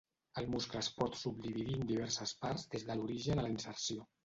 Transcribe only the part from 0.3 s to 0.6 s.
El